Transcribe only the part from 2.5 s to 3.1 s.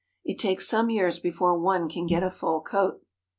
coat.